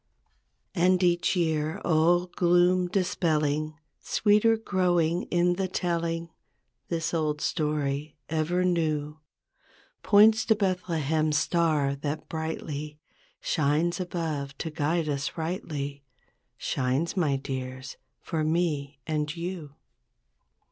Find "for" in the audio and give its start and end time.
18.21-18.43